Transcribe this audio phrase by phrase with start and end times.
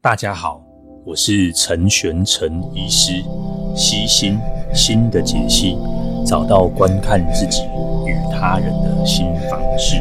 [0.00, 0.62] 大家好，
[1.04, 3.20] 我是陈玄陈医师，
[3.74, 4.38] 析心
[4.72, 5.76] 心的解析，
[6.24, 7.64] 找到观看自己
[8.06, 9.96] 与他人的新方式。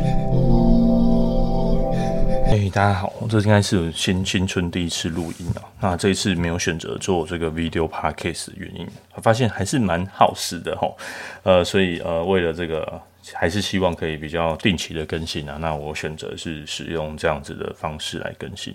[2.45, 5.61] 哎，大家好，这应该是新新春第一次录音了。
[5.81, 10.93] 那这一次没有选择做这个 video podcast 的原因，我发现还是蛮耗时的齁。
[11.41, 13.01] 呃，所以呃，为了这个。
[13.33, 18.73] 还是希望可以比较定期的更新啊，那我选择是使用这样子的方式来更新。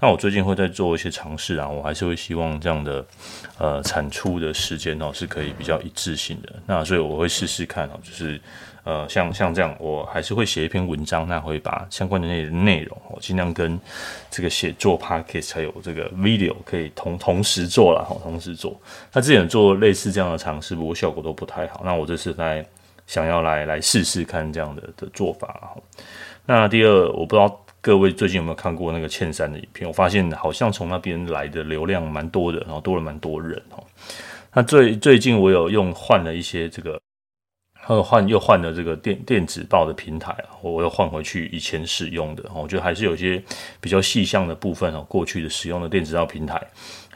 [0.00, 3.04] 那我最近会在做一些尝试啊，我还是会希望这样的
[3.58, 6.52] 呃产出的时间哦是可以比较一致性的。
[6.66, 8.40] 那所以我会试试看哦，就是
[8.84, 13.78] 呃像像这样，我还是会写一篇文章，那会把相关的那内容哦尽量跟
[14.30, 18.78] 这个写作 podcast 还有这个 video 可以同同时做了哈，同时做。
[19.12, 21.82] 那之前做类似这样的尝试，不过效果都不太好。
[21.84, 22.64] 那我这次在。
[23.06, 25.76] 想要来来试试看这样的的做法。
[26.46, 29.88] 那第二，我不知道各位最近有没有看过那个千山的影片？
[29.88, 33.82] 我发现好像从那边来的流量蛮多的，然后多了蛮多人哦。
[34.52, 37.00] 那最最近我有用换了一些这个，
[37.88, 42.42] 又换又换了这个电电子报的平台，我又换回去以前使用的。
[42.54, 43.42] 我觉得还是有些
[43.80, 46.60] 比较细项的部分哦，过去的使用的电子报平台。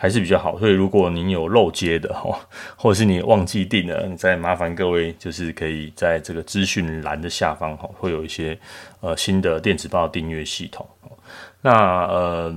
[0.01, 2.39] 还是比较好，所以如果您有漏接的哈，
[2.77, 8.57] 或者是你忘记订了，你再麻烦各位，就是可以在这个资讯栏的下方哈，会有一些
[9.01, 10.87] 呃新的电子报订阅系统。
[11.61, 11.73] 那
[12.07, 12.55] 呃，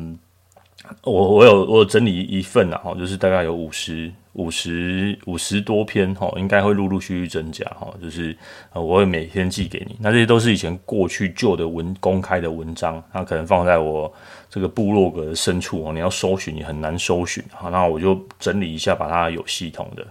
[1.03, 4.11] 我我有我整理一份啊，哈，就是大概有五十。
[4.33, 8.35] 五十五十多篇哈，应该会陆陆续续增加哈，就是
[8.71, 9.97] 呃，我会每天寄给你。
[9.99, 14.11] 那这些都是以前过去旧的文公开的文章，那可能放在我
[14.49, 17.43] 这个部落格的深处哦，你要搜寻你很难搜寻。
[17.51, 20.07] 好，那我就整理一下，把它有系统的。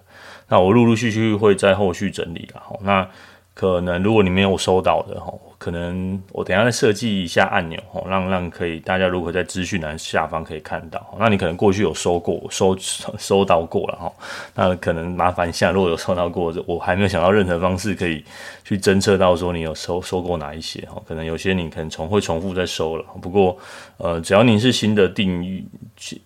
[0.48, 2.60] 那我陆陆续续会在后续整理了。
[2.62, 3.08] 好，那
[3.54, 5.32] 可能如果你没有收到的哈。
[5.60, 12.74] 可能我等下再设计一下按钮哦，让让可以大家如果在资讯栏下方可以看到，那你可能过去有收过收
[13.18, 14.10] 收到过了哈，
[14.54, 18.24] 那可能麻烦一下，如果有收到过，我还没有想到任何方式可以
[18.64, 23.54] 去侦测到说你有收收过哪一些哈，可能有些你可能重会重复再收了，不过
[23.98, 25.62] 呃只要您是新的订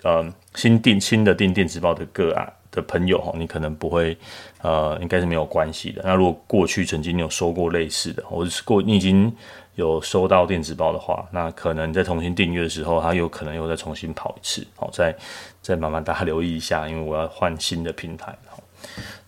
[0.04, 0.24] 呃
[0.54, 4.14] 新订新的订电子报的个案的朋友，你可能不会。
[4.62, 6.00] 呃，应该是没有关系的。
[6.02, 9.30] 那如果过去曾经有收过类似的，或者是过你已经
[9.74, 14.66] 有收到电子报的话，那可能在重新订阅的时候，它有可能又再重新跑一次。
[14.74, 15.14] 好，再
[15.60, 18.34] 再慢慢大家留意一下，因为我要换新的平台。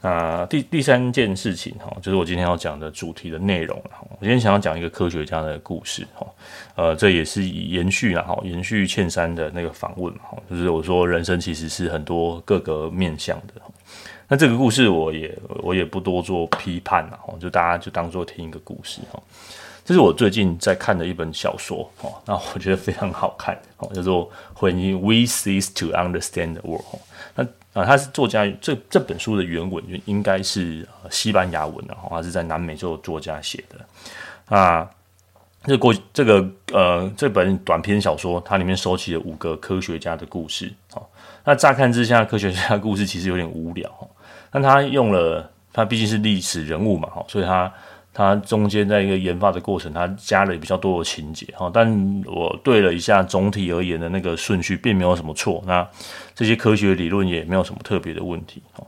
[0.01, 3.77] 那第第三件事情哈，就是我今天要讲的主题的内容。
[4.11, 6.07] 我今天想要讲一个科学家的故事。
[6.15, 6.27] 哈，
[6.77, 10.13] 呃，这也是延续了哈，延续欠山的那个访问。
[10.15, 13.55] 哈，就是我说人生其实是很多各个面向的。
[14.29, 19.21] 那这个故事我也我也不多做批判了哈，就大家就当做听一个故事哈。
[19.87, 27.01] 这是我最近在看的一本小说哦，那我觉得非常好看哦，叫做婚姻 We Cease to Understand the World。
[27.37, 34.91] 那啊，他是作家，这这本书的原文就应该是西班牙文的哈，他是在南美洲作家写的啊。
[35.63, 41.03] 这过这个呃这本短篇小说，它里面收集了五个科学家的故事啊。
[41.45, 43.89] 那乍看之下，科学家的故事其实有点无聊。
[44.51, 47.73] 但他用了，他毕竟是历史人物嘛，哈，所以他
[48.19, 51.71] 他中间在一个研发的过程，他加了比较多的情节，哈。
[51.71, 55.63] 但我对了一下总体而言的那个顺序，并没有什么错。
[55.67, 55.87] 那
[56.35, 58.83] 这些科学理论也没有什么特别的问题，哈。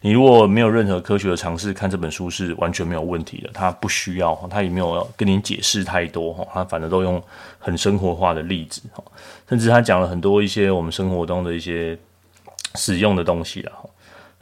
[0.00, 3.50] 你如果没有任何科学的尝试，看这本书是完全没有问题的。
[3.52, 6.48] 他不需要，他也没有要跟你解释太多，哈。
[6.54, 7.22] 他反正都用
[7.58, 9.04] 很生活化的例子，哈。
[9.46, 11.98] 甚至他讲了很多一些我们生活中的一些
[12.76, 13.89] 使用的东西了，哈。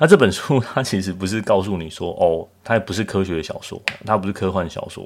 [0.01, 5.05] 那这本书它其实不是告诉你说哦，它也不是科学小说，它不是科幻小说，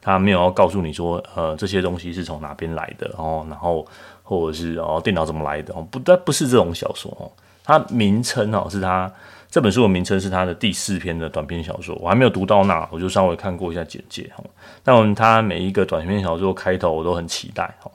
[0.00, 3.86] 它没有要告诉你说呃这些东西是从哪边来的哦，然后
[4.22, 7.30] 或者是哦电脑怎么来的哦，不，它不是这种小说哦，
[7.62, 9.12] 它名称哦是它
[9.54, 14.42] 这本书的名称是他的第四篇的短篇小说，我还没有读到那，我就稍微看过一下简介哈，
[14.82, 17.88] 但他每一个短篇小说开头我都很期待哈。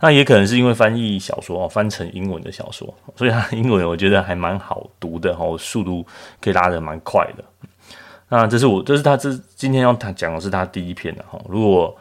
[0.00, 6.02] 那也可能是因为翻译小说哦，翻成英文的小说，所以它英文我觉得还蛮好读的哈，速度
[6.40, 7.44] 可以拉得蛮快的。
[8.30, 11.38] 那这是我，这是他这今天要谈讲的是他第一篇的哈。
[11.46, 11.94] 如果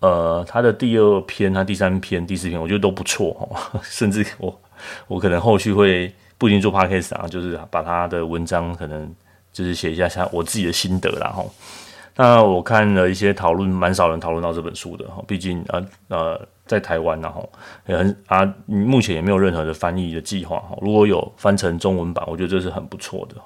[0.00, 3.80] 呃他的第二篇、他第三篇、第四篇，我觉得都不错哈。
[3.84, 4.60] 甚至我
[5.06, 9.14] 我可能后续会不一定做 podcast 啊，就是把他的文章可能
[9.52, 11.44] 就是写一下下我自己的心得啦哈。
[12.16, 16.48] 那我看了一些讨论，蛮少人讨论到这本书的哈，毕竟呃呃。
[16.68, 17.50] 在台湾，然后
[17.86, 20.76] 也很啊，目前也没有任何的翻译的计划哈。
[20.82, 23.36] 如果有翻成中文版，我觉得这是很不错的。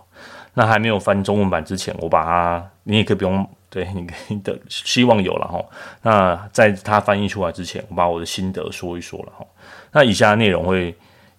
[0.55, 5.65] 那还没有翻中文版之前，我把它，你也可以不用，对，你可以的希望有了哈。
[6.03, 9.47] 那在它翻译出来之前，我把我的心得说一说了哈。
[9.93, 10.93] 那以下内容会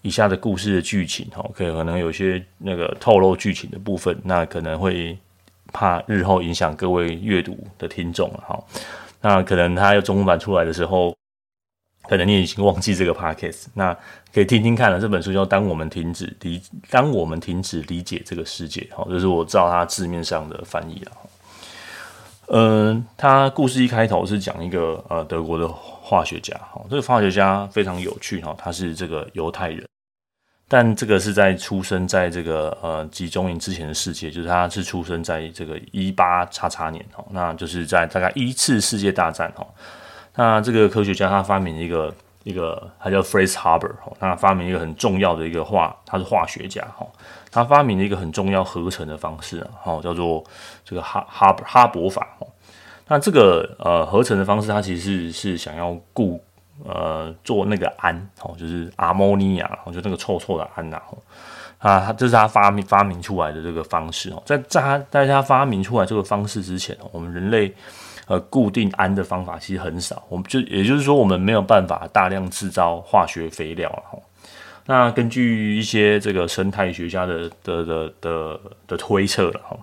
[0.04, 5.18] 以下的故事的剧情哈，可可能有些那个透露剧情的部分，那可能会
[5.72, 8.64] 怕日后影响各位阅读的听众了哈。
[9.20, 11.12] 那可能他要中文版出来的时候。
[12.06, 13.98] 可能你已经忘记这个 podcast，那
[14.34, 15.00] 可以听听看了。
[15.00, 21.12] 这本书叫《当我们停止理，当我们停止理解这个世界》，好，这是我照它字面上的翻译了。
[22.48, 29.88] 嗯，他故事一开头是讲一个呃德国的化学家，哈，这个化学家非常有趣哈，他是这个犹太人，
[30.74, 39.64] 但这个是在出生在这个呃集中营之前的世界，就是他是出生在这个一八叉叉年，哈，那就是在大概一次世界大战，哈。
[40.34, 42.12] 那这个科学家他发明一个
[42.44, 47.06] 一个，他叫 Franz Haber 哦，他发明一个很重要的一个化，他是化学家哈，
[47.52, 50.44] 他发明了一个很重要合成的方式啊，哈，叫做
[50.84, 52.48] 这个哈哈哈伯法哦。
[53.08, 56.44] 那这个呃合成的方式，它其实是是想要固
[56.86, 61.02] 呃做那个氨哦，就是 ammonia，就那个臭臭的氨呐，
[61.80, 67.74] 啊，他这是他发明发明出来的这个方式哦，在在他在他发明出来这个方式之前，我们人类。
[68.26, 74.22] 呃，固定氨的方法其实很少，我们就也就是说，我们没有办法大量制造化学肥料了。
[74.86, 79.78] 那根据一些这个生态学家的的的的的推测了哈，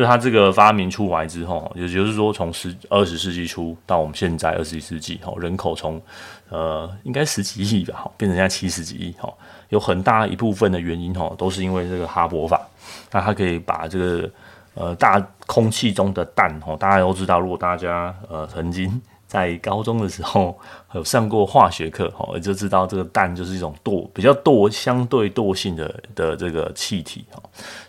[0.00, 6.00] 就他这个发明出来之后，也就是说，从十二十世纪初到我们现在二十一世纪哈，人口从
[6.48, 9.30] 呃应该十几亿吧，哈，变成现在七十几亿哈，
[9.68, 12.66] 有很大一部分的原因哈，都是因为这个哈勃法，
[13.10, 14.30] 那它可以把这个。
[14.74, 17.40] 呃，大空气中的氮哦，大家都知道。
[17.40, 18.88] 如果大家呃曾经
[19.30, 20.58] 在高中的时候
[20.92, 27.40] 有上过化学课哈，也就知道这个氮就是一种惰比较惰相对惰性的的这个气体哈。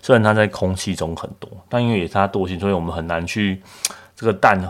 [0.03, 3.59] 虽然它在空气中很多，但因为它惰性，所以我们很难去
[4.15, 4.63] 这个氮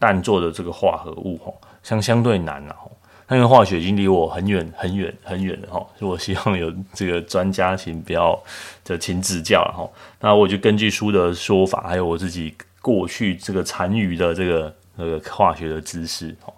[0.00, 1.52] 氮做的这个化合物哈，
[1.84, 2.90] 相相对难了哈。
[3.28, 8.36] 那因为化学已经离我很远很远很远了哈，所以我希望有这个专家请不要
[8.84, 9.88] 就请指教哈。
[10.20, 12.52] 那我就根据书的说法，还有我自己
[12.82, 16.52] 过去这个残余的这个那个化学的知识哦，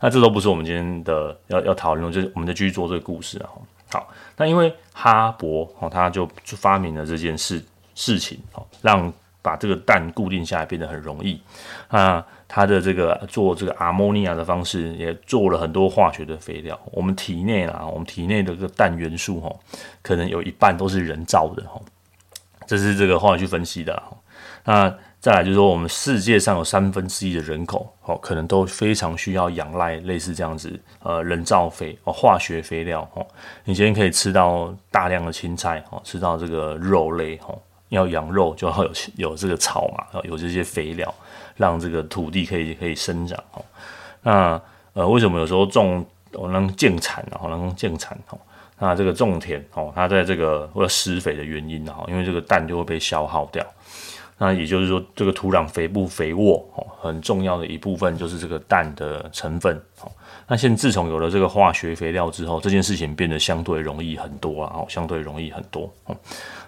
[0.00, 3.50] 那这都不是我们今天的要要讨论，就是我们再继续做这个故事啊。
[3.90, 7.64] 好，那因为哈勃哦，他就发明了这件事
[7.94, 11.40] 事情哦，让把这个氮固定下来变得很容易
[11.88, 12.24] 啊。
[12.46, 16.78] 他的这个做这个阿莫尼亚的方式，也做了很多化学的肥料。
[16.92, 19.54] 我们体内啊，我们体内的这个氮元素哈，
[20.02, 21.80] 可能有一半都是人造的哈。
[22.66, 24.02] 这是这个化学去分析的。
[24.64, 33.26] 那再来就是说，我们世界上有三分之一的人口哦，可能都非常需要仰赖类似这样子呃人造肥哦化学肥料哦。
[33.64, 41.12] 你今天可以吃到大量的青菜哦，吃到这个肉类哦，要养肉就要有有这个草嘛，有这些肥料。
[41.58, 43.64] 让这个土地可以可以生长哦。
[44.22, 44.62] 那
[44.92, 48.38] 呃，为什么有时候种我能建产然后能建产哦？
[48.78, 53.66] 那这个种田哦，它在这个为了施肥的原因哦，因为这个氮就会被消耗掉。
[54.40, 60.10] 那也就是说，这个土壤肥不肥沃哦，很重要的一部分就是这个氮的成分哦。
[60.46, 66.16] 那现在自从有了这个化学肥料之后，这件事情变得相对容易很多啊，哦，相对容易很多哦。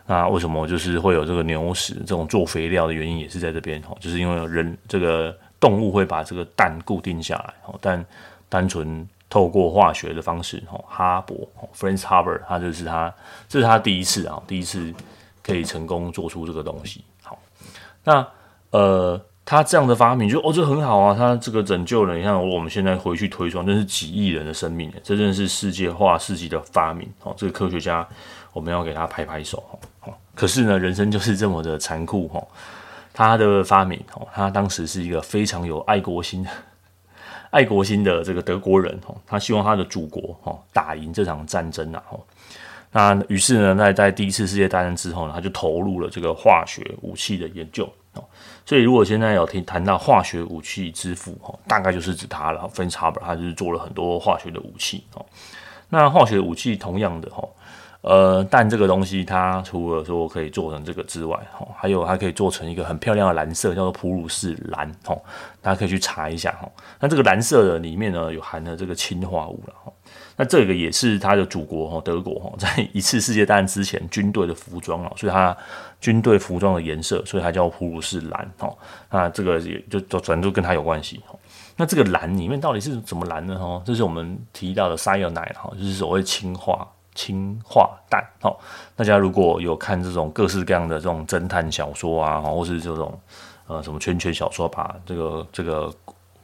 [0.06, 8.05] 那为什么就是会有这个牛屎这种做肥料的原因也是在这边哦，就是因为人这个动物会把这个氮固定下来哦，但
[8.49, 13.14] 单纯透过化学的方式哦，哈伯哦，Franz Haber，他就是他
[13.49, 14.92] 这是他第一次啊，第一次
[15.40, 17.04] 可以成功做出这个东西。
[18.04, 18.26] 那
[18.71, 28.07] 呃，他这样的发明就哦，这很好啊，他这个拯救了，你看我们现在回去推算，这是几亿人的生命，这真是世界化世纪的发明哦，这个科学家
[28.52, 29.62] 我们要给他拍拍手
[30.35, 32.42] 可是呢，人生就是这么的残酷哈。
[33.12, 36.50] 他的发明哦，他当时是一个非常有爱国心的、
[37.50, 39.14] 爱国心的这个德国人哦。
[39.26, 42.02] 他希望他的祖国哦打赢这场战争啊。
[42.92, 48.25] 那于是呢，在在第一次世界大战之后呢，他就投入了这个化学武器的研究哦。
[48.66, 52.66] 所以如果现在有听谈到化学武器之父哦，大概就是指他了。
[52.68, 55.25] 分叉吧他就是做了很多化学的武器哦。
[55.88, 57.42] 那化学武器同样的哈。
[58.02, 65.14] 呃，但这个东西，它除了说可以做成这个之外，哈，还有它可以做成一个很漂亮的蓝色，叫做普鲁士蓝，哈，
[65.61, 66.66] 大家可以去查一下，哈。
[66.99, 69.92] 那这个蓝色的里面呢，有含了这个氰化物了，哈。
[70.37, 75.54] 那这个也是它的祖国，哈，德国，哈，在一次世界大战之前军队的服装啊，所以它
[76.00, 78.75] 军队服装的颜色，所以它叫普鲁士蓝，哈。
[79.11, 81.38] 那这个也就就全都跟它有关系，哈。
[81.76, 83.59] 那这个蓝里面到底是怎么蓝呢？
[83.59, 86.88] 哈，这是我们提到的 cyanide，哈，就是所谓氰化。
[87.20, 88.58] 氰化氮，好，
[88.96, 93.18] 大家如果有看这种各式各样的这种侦探小说啊，或是这种
[93.66, 95.92] 呃什么圈圈小说，把这个这个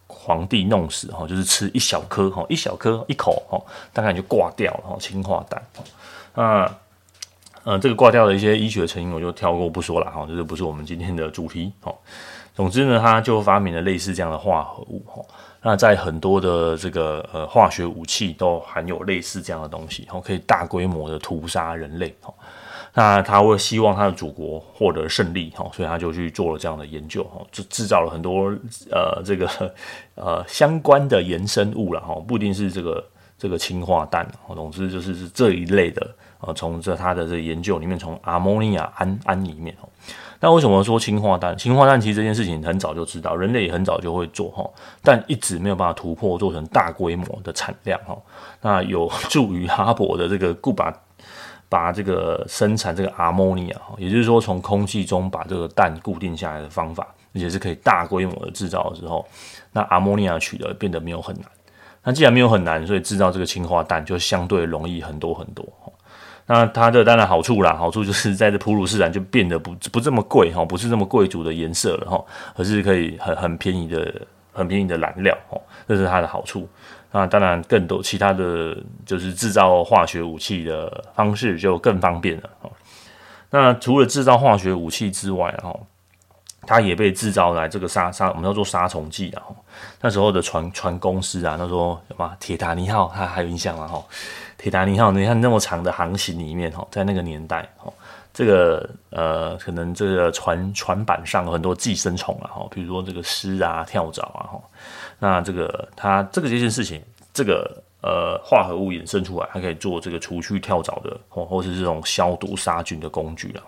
[0.07, 3.59] 皇帝弄死哈，就是吃一小颗哈，一小颗一口哈，
[3.95, 5.63] 大概就挂掉了哈，氰化氮。
[6.35, 6.71] 那
[7.65, 11.93] 呃，这个挂掉的一些医学成因我就跳过不说了哈，这个不是我们今天的主题哈。
[12.57, 15.23] 总之呢，他就发明了类似这样的化合物哈。
[15.63, 22.33] 那在很多的这个呃化学武器都含有类似这样的东西，然后可以大规模的屠杀人类哈。
[22.95, 28.49] 那他会希望他的祖国获得胜利哈，所以他就去做了这样的研究哈，就制造了很多
[28.91, 29.47] 呃这个
[30.17, 33.05] 呃相关的衍生物了哈，不一定是这个
[33.37, 36.09] 这个氰化氮，总之就是是这一类的。
[36.39, 39.75] 呃，从这他的这研究里面，从阿摩尼亚氨氨里面，
[40.41, 41.57] 那为什么说氰化氮？
[41.57, 44.69] 氰化氮其实这件事情很早就知道，人类也很早就会做哈，
[45.03, 48.17] 但一直没有办法突破做成大规模的产量哈。
[48.61, 50.93] 那有 助于哈勃的这个固把
[51.69, 59.27] 把这个生产这个阿摩尼亚，也就是说从空气中把这个氮固定下来的方法，而且是可以大规模的制造的时候，
[59.73, 61.45] 那阿摩尼亚取得变得没有很难。
[62.05, 65.67] 那既然没有很难，所以制造这个氰化氮就相对容易很多很多。
[66.49, 72.25] 那它的当然好处啦，好处就是在这普鲁士蓝就变得不不这么贵哈，不是这么贵族的颜色了哈，
[72.55, 74.23] 而是可以很很便宜的
[74.53, 76.69] 很便宜的燃料哈，这是它的好处。
[77.11, 82.71] 那当然更多其他的就是制造化学武器的方式就更方便了哈。
[83.51, 85.75] 那除了制造化学武器之外哈，
[86.63, 89.55] 它也被制造来这个杀杀我们叫做杀虫剂的哈。
[90.01, 93.89] 那时候的船船公司啊，那时候什么铁达尼号，它还有印象吗？
[93.89, 94.05] 哈。
[94.59, 97.93] 铁达尼号，你看那么长的航行里面，哈，在那个年代，哈，
[98.33, 104.63] 这个呃，可能这个船船板上有很多寄生虫啊，哈，比如说这个虱啊、跳蚤啊，哈，
[105.19, 113.63] 那这个它这个这件事情，这个呃化合物衍生出来，它可以做这个除去跳蚤的，或或是这种消毒杀菌的工具了，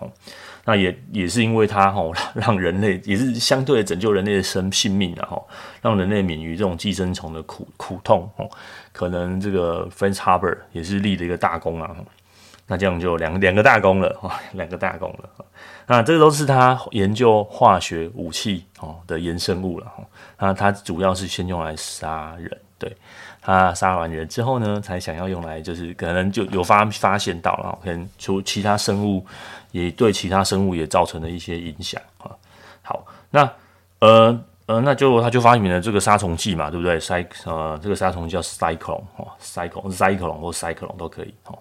[0.64, 2.02] 那也也是因为它哈，
[2.35, 5.42] 让人类也是相对拯救人类的生性命啊哈，
[5.83, 8.49] 让人类免于这种寄生虫的苦苦痛哦。
[8.92, 11.97] 可能这个 Franz Haber 也是立了一个大功啊。
[12.71, 15.47] 那这样就两两个大功了啊，两个大功了。
[15.88, 19.90] 那这个都是他研究化学武器哦的衍生物了。
[20.38, 22.95] 那他主要是先用来杀人，对。
[23.52, 29.26] 他杀完人之后呢，才想要用来就是可能就有发发现到了，可能除其他生物。
[29.71, 32.33] 也对其他生物也造成了一些影响啊。
[32.81, 33.43] 好，那
[33.99, 36.99] 呃呃，那就他就发明了这个杀虫剂嘛，对不对？
[36.99, 41.59] 塞呃，这个杀虫剂叫 Cyclone 哦，Cyclone 塞克隆或 Cyclone 都可以哦。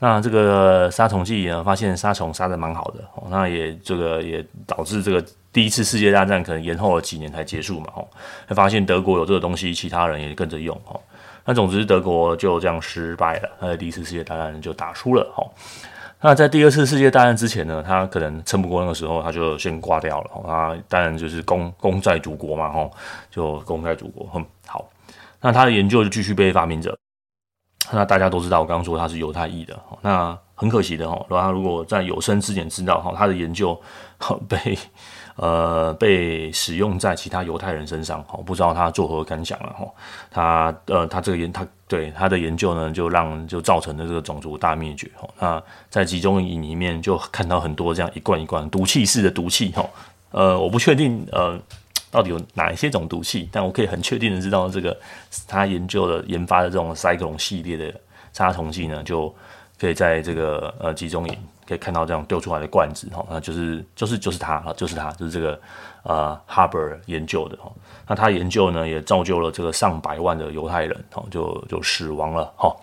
[0.00, 3.28] 那这个杀虫剂呢，发现杀虫杀得蛮好的哦。
[3.30, 7.86] 那也这个也导致这个第一次世界大战可能延后了几年才结束嘛。
[7.94, 8.04] 哦，
[8.46, 11.00] 还发现德国有这个东西，其他人也跟着用哦。
[11.44, 15.44] 那总之德国就这样失败了，他的第一次世界大战就打输了哦。
[16.20, 20.30] 那在第二次世界大战之前呢，他可能撑不过那个时候，他就先挂掉了。
[20.46, 22.90] 他当然就是功功在祖国嘛，吼，
[23.30, 24.26] 就功在祖国。
[24.32, 24.88] 哼，好，
[25.42, 26.96] 那他的研究就继续被发明者。
[27.92, 31.26] 那大家都知道，我刚刚说他是犹太裔的，那很可惜的哈。
[31.28, 33.78] 他如果在有生之年知道哈，他的研究
[34.48, 34.78] 被。
[35.36, 39.86] 呃，被使用在其他犹太人身上，哦，不知道他作何感想了，哈，
[40.30, 49.84] 他呃，他这个研，他对他的研究呢，就让就造成了这个种族大灭绝，哈，那在集中营里面就看到很多这样一罐一罐毒气式的毒气，哈，
[50.30, 51.58] 呃，我不确定呃
[52.12, 54.96] 到底有哪一些种毒气，但我可以很确定的知道，这个
[55.48, 57.92] 他研究的研发的这种沙克隆系列的
[58.32, 59.34] 杀虫剂呢，就
[59.84, 61.38] 可以在这个呃集中营。
[61.66, 65.58] 可以看到这样丢出来的罐子哈，那就是就是就是他啊，就是他，就是这个
[66.02, 67.72] 呃 Haber 研究的哈。
[68.06, 72.76] 那他研究呢，也造就了这个上百万的犹太人哈，就就死亡了哈。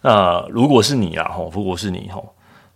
[0.00, 2.22] 那如果是你啊哈，如果是你哈，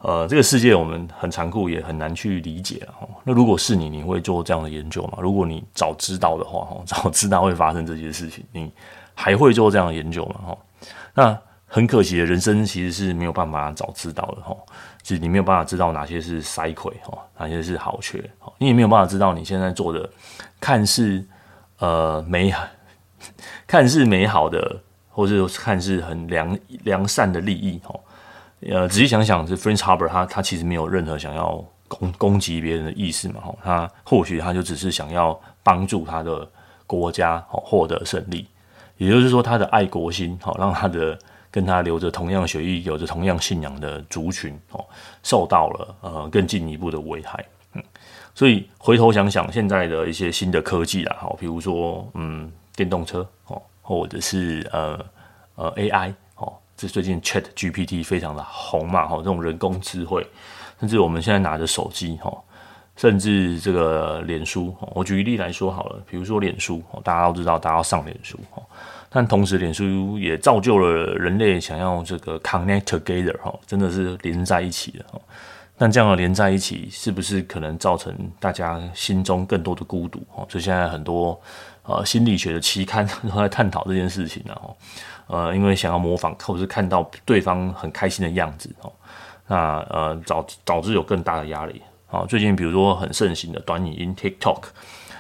[0.01, 3.09] 呃，这个世界我们很残酷，也很难去理解哈。
[3.25, 5.17] 那如果是你，你会做这样的研究吗？
[5.23, 8.71] 如果你早知道的话哈，早知道会发生这些事情，你
[9.15, 10.35] 还会做这样的研究吗？
[10.49, 10.59] 哈，
[11.15, 11.39] 那
[11.71, 14.57] 很可惜的，人生其实是没有办法早知道的哈。
[15.03, 18.19] 就你没有办法知道哪些是塞亏哈，哪些是好缺，
[18.57, 20.09] 你也没有办法知道你现在做的
[20.59, 21.23] 看似
[21.79, 22.63] 呃美好、
[23.67, 27.95] 看似美好的，或是看似很良良善的利益哈。
[28.61, 36.47] 呃，仔细想想，是 Franz Haber 他他其实没有任何想要攻攻击别人的意思嘛哈，他或许他就只是想要帮助他的
[36.87, 38.49] 国家哈获得胜利，
[38.97, 41.19] 也就是说他的爱国心哈让他的。
[41.50, 44.85] 跟他流着同样血液、有着同样信仰的族群哦，
[45.23, 47.45] 受到了呃更进一步的危害。
[47.75, 47.83] 嗯，
[48.35, 54.99] 所以回头想想，现在的一些新的科技啦，好，比如说嗯电动车哦，或者是呃
[55.57, 60.26] 呃 AI 哦，这最近 Chat GPT 非常的红嘛，哈，这种人工智慧，
[60.81, 62.33] 甚至我们现在拿着手机哈，
[62.99, 68.37] 甚至这个脸书，我举一例来说好了，比如说脸书，大家都知道，大家要上脸书，
[69.09, 75.05] 但同时脸书也造就了人类想要这个 connect together，真的是连在一起的。
[75.76, 80.19] 但这样的连在一起，是不是可能造成大家心中更多的孤独？
[80.35, 81.40] 哦，所以现在很多
[81.85, 84.61] 呃心理学的期刊都在探讨这件事情啊。
[85.28, 88.93] 呃，因为想要模仿或者是看到对方很开心的样子哦，
[89.47, 91.81] 那呃导导致有更大的压力。
[92.11, 94.62] 啊，最近比如说很盛行的短影音 TikTok，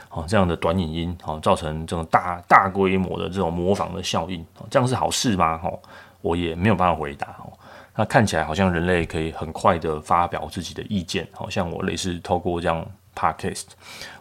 [0.08, 5.60] 哦这样的短影音哦，造成这种大大规模的这种模仿的效应，这样是好事吗？
[5.62, 5.78] 哦，
[6.22, 7.52] 我也没有办法回答哦。
[7.94, 13.64] 那看起来好像人类可以很快的发表自己的意见，好像我类似透过这样 Podcast，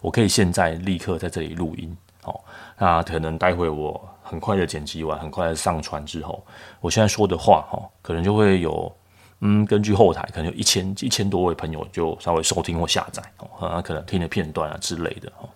[0.01, 2.43] 我可以现在立刻在这里录音，好，
[2.77, 6.43] 那可能待会我很快的剪辑完，很快的上传之后，
[6.81, 8.91] 我现在说的话，哈，可能就会有，
[9.41, 15.49] 嗯，根据后台可能有一千一千多位朋友就稍微收听或下载，哦，那可能听的片段啊之类的，哦，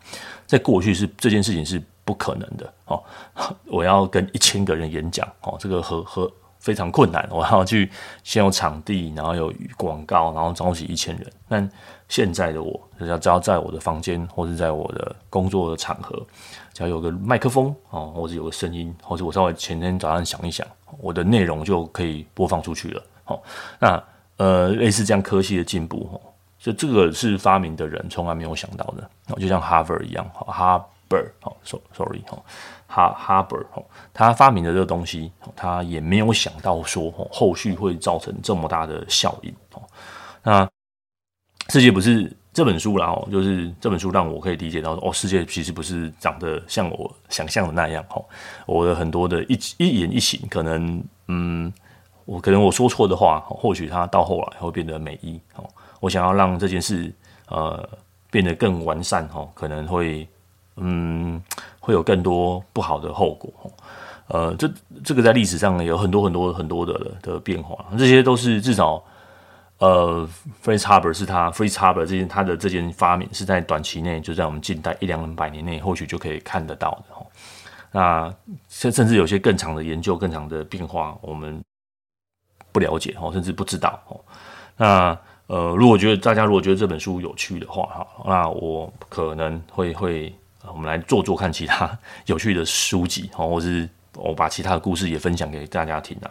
[0.45, 3.03] 在过去是这件事情是不可能的，哦，
[3.65, 6.31] 我要跟一千个人演讲，哦，这个和和。
[6.61, 7.89] 非常困难，我要去
[8.23, 11.27] 先有场地，然后有广告，然后召集一千人。
[11.49, 11.67] 但
[12.07, 16.23] 现在的我，只要只要在我的房间，或者在我的工作的场合，
[16.71, 20.63] 只要有个麦克风哦，或者有个声音，或者我稍微前天早上想一想，
[20.99, 23.03] 我的内容就可以播放出去了。
[23.79, 24.03] 那
[24.37, 26.21] 呃，类似这样科技的进步，哦，
[26.57, 30.85] 就这个是发明的人从来没有想到的，哦就像 Harvard 一样，哈。
[31.41, 31.53] 哦
[31.93, 32.41] ，sorry，哈，
[32.87, 33.59] 哈哈伯，
[34.13, 39.53] 他发明的这个东西，他也没有想到说，后续会造成这么大的效应。
[39.73, 39.83] 哦，
[40.41, 40.69] 那
[41.67, 48.01] 世界不是这本书啦，哦，就是这本书让我可以理解到，哦，世界其实不是长得像我想象的那样。
[48.11, 48.23] 哦，
[48.65, 51.73] 我的很多的一一言一行，可能，嗯，
[52.31, 55.39] 我可能我说错的话，或许他到后来会变得美意。
[55.55, 55.69] 哦，
[55.99, 57.13] 我想要让这件事，
[57.47, 57.89] 呃，
[58.29, 59.27] 变得更完善。
[59.33, 60.27] 哦，可能会。
[60.77, 61.39] 嗯，
[61.81, 63.51] 会有更多不好的后果。
[63.61, 63.71] 哦
[64.27, 64.71] 呃，这
[65.03, 69.03] 这个在历史上有很多很多很多的的变化，这些都是至少，
[69.79, 70.27] 呃
[70.63, 77.15] ，Fritz Haber 是他 Fritz Haber 这件他的这件发明是在短期内，就在我们近代一两百年内，或许就可以看得到的。
[77.15, 77.27] 哦
[77.93, 78.33] 那
[78.69, 81.61] 甚甚至有些更长的研究、更长的变化，我们
[82.71, 84.19] 不了解哦，甚至不知道哦。
[84.77, 90.33] 那呃，如果觉得大家如果觉得这本书有趣的话，哈，那我可能会会。
[90.71, 91.89] 我们来做做看其他
[92.27, 96.29] 有趣的书籍，哦，或是我把其他的故事也分享给大家听啊。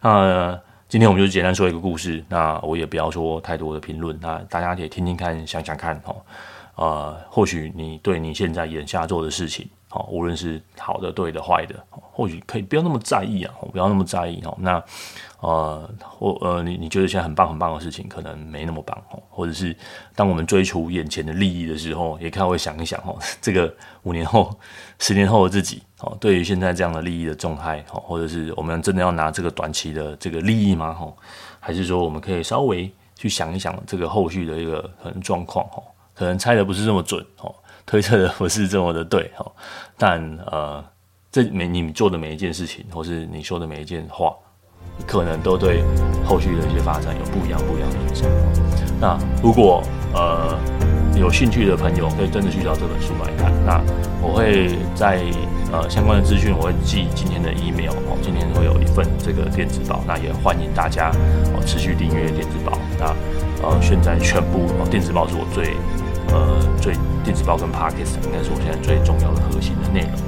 [0.00, 6.16] 那今天我们就简单说一个故事，那我也不要说太多的评论，那大家可以听听看，想想看，哦，
[6.76, 14.56] 呃，或许你对你现在眼下做的事情，哦，无论是好的、对的、坏的，或许可以不要那么在意啊，不要那么在意哦。
[14.60, 14.82] 那
[15.40, 19.22] 呃，或呃，你你觉得现在很棒很棒的事情，可能没那么棒哦。
[19.28, 19.76] 或者是
[20.14, 24.56] 当我们追求眼前的利益的时候，也看会想一想哦， 这个五年后、
[24.98, 30.96] 十年后的自己哦，对于现在这样的利益的重害哦，或者是我们真的要拿这个短期的这个利益吗？
[31.00, 31.12] 哦，
[31.60, 35.82] 还是说我们可以稍微去想一想这个后续的一个可能状况哦，
[36.22, 37.52] 可能猜的不是这么准哦，
[37.84, 39.50] 推测的不是这么的对哦，
[39.98, 40.84] 但呃，
[41.32, 44.32] 这每你做的每一件事情，或是你说的每一件话。
[45.06, 45.82] 可能都对
[46.24, 48.28] 后续的一些发展有不一样不一样的影响。
[49.00, 49.82] 那如果
[50.12, 50.56] 呃
[51.16, 53.50] 有兴趣的朋友，可以真的去找这本书来看。
[53.64, 53.80] 那
[54.20, 55.22] 我会在
[55.72, 58.18] 呃相关的资讯，我会寄今天的 email 哦。
[58.22, 61.10] 今天会有一份这个电子报，那也欢迎大家
[61.54, 62.78] 哦持续订阅电子报。
[62.98, 63.06] 那
[63.66, 65.74] 呃现在全部电子报是我最
[66.32, 70.20] 呃最电子报跟 Podcast 应该是我现在最重要的核心的内容。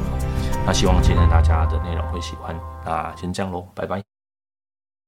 [0.66, 2.54] 那希望今天大家的内容会喜欢。
[2.84, 4.13] 那先这样喽，拜拜。